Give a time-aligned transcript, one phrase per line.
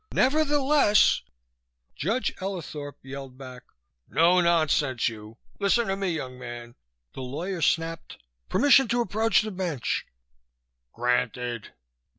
[0.13, 1.21] Nevertheless"
[1.95, 3.61] Judge Ellithorp yelled back:
[4.09, 5.37] "No nonsense, you!
[5.59, 6.73] Listen to me, young man"
[7.13, 8.17] The lawyer snapped,
[8.49, 10.07] "Permission to approach the bench."
[10.91, 11.73] "Granted."